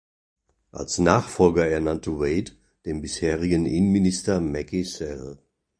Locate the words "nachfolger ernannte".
0.97-2.19